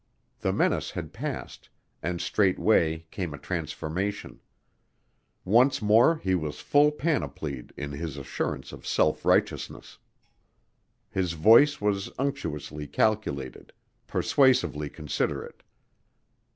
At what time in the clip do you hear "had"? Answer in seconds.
0.89-1.13